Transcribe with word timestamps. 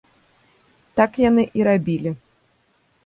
Так 0.99 1.11
яны 1.29 1.43
і 1.61 1.67
рабілі. 1.67 2.17